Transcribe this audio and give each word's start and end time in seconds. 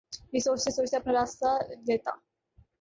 یہ 0.33 0.39
سوچتے 0.39 0.71
سوچتے 0.71 0.95
اپنا 0.97 1.13
راستہ 1.13 1.49
لیتا 1.87 2.11